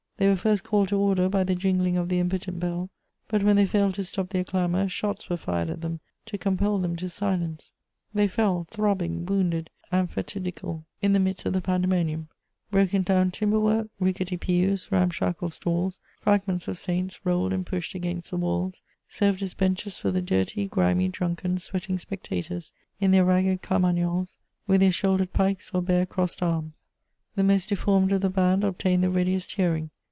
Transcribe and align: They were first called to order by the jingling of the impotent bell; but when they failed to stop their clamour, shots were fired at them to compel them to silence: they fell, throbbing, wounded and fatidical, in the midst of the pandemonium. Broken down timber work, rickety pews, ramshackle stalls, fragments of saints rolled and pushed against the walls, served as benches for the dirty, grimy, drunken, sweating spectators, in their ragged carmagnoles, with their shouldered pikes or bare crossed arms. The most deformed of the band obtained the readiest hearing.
They 0.17 0.27
were 0.29 0.35
first 0.35 0.63
called 0.63 0.89
to 0.89 0.99
order 0.99 1.29
by 1.29 1.43
the 1.43 1.55
jingling 1.55 1.97
of 1.97 2.07
the 2.07 2.19
impotent 2.19 2.59
bell; 2.59 2.91
but 3.27 3.41
when 3.41 3.55
they 3.55 3.65
failed 3.65 3.95
to 3.95 4.03
stop 4.03 4.29
their 4.29 4.43
clamour, 4.43 4.87
shots 4.87 5.27
were 5.27 5.35
fired 5.35 5.71
at 5.71 5.81
them 5.81 5.99
to 6.27 6.37
compel 6.37 6.77
them 6.77 6.95
to 6.97 7.09
silence: 7.09 7.71
they 8.13 8.27
fell, 8.27 8.67
throbbing, 8.69 9.25
wounded 9.25 9.71
and 9.91 10.11
fatidical, 10.11 10.85
in 11.01 11.13
the 11.13 11.19
midst 11.19 11.47
of 11.47 11.53
the 11.53 11.61
pandemonium. 11.61 12.27
Broken 12.69 13.01
down 13.01 13.31
timber 13.31 13.59
work, 13.59 13.87
rickety 13.99 14.37
pews, 14.37 14.89
ramshackle 14.91 15.49
stalls, 15.49 15.99
fragments 16.19 16.67
of 16.67 16.77
saints 16.77 17.25
rolled 17.25 17.51
and 17.51 17.65
pushed 17.65 17.95
against 17.95 18.29
the 18.29 18.37
walls, 18.37 18.83
served 19.09 19.41
as 19.41 19.55
benches 19.55 19.97
for 19.97 20.11
the 20.11 20.21
dirty, 20.21 20.67
grimy, 20.67 21.07
drunken, 21.07 21.57
sweating 21.57 21.97
spectators, 21.97 22.71
in 22.99 23.09
their 23.09 23.25
ragged 23.25 23.63
carmagnoles, 23.63 24.37
with 24.67 24.81
their 24.81 24.91
shouldered 24.91 25.33
pikes 25.33 25.71
or 25.73 25.81
bare 25.81 26.05
crossed 26.05 26.43
arms. 26.43 26.89
The 27.33 27.43
most 27.43 27.69
deformed 27.69 28.11
of 28.11 28.21
the 28.21 28.29
band 28.29 28.63
obtained 28.63 29.03
the 29.03 29.09
readiest 29.09 29.53
hearing. 29.53 29.89